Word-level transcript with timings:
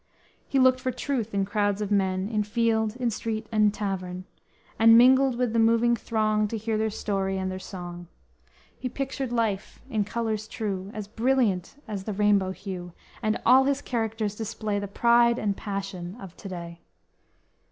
He 0.47 0.57
looked 0.57 0.79
for 0.79 0.89
truth 0.91 1.31
in 1.31 1.45
crowds 1.45 1.79
of 1.79 1.91
men, 1.91 2.27
In 2.27 2.41
field, 2.41 2.95
in 2.95 3.11
street, 3.11 3.45
in 3.51 3.69
tavern, 3.69 4.25
And 4.79 4.97
mingled 4.97 5.37
with 5.37 5.53
the 5.53 5.59
moving 5.59 5.95
throng 5.95 6.47
To 6.47 6.57
hear 6.57 6.75
their 6.75 6.89
story 6.89 7.37
and 7.37 7.51
their 7.51 7.59
song, 7.59 8.07
He 8.79 8.89
pictured 8.89 9.31
life 9.31 9.79
in 9.91 10.03
colors 10.03 10.47
true, 10.47 10.89
As 10.91 11.07
brilliant 11.07 11.75
as 11.87 12.05
the 12.05 12.13
rainbow 12.13 12.49
hue, 12.49 12.93
And 13.21 13.39
all 13.45 13.65
his 13.65 13.83
characters 13.83 14.33
display 14.35 14.79
The 14.79 14.87
pride 14.87 15.37
and 15.37 15.55
passion 15.55 16.17
of 16.19 16.35
to 16.37 16.49
day. 16.49 16.81